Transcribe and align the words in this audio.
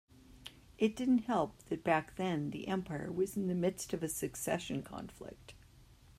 It 0.79 0.95
didn't 0.95 1.25
help 1.27 1.61
that 1.65 1.83
back 1.83 2.15
then 2.15 2.49
the 2.49 2.67
empire 2.67 3.11
was 3.11 3.37
in 3.37 3.45
the 3.45 3.53
midst 3.53 3.93
of 3.93 4.01
a 4.01 4.09
succession 4.09 4.81
conflict. 4.81 5.53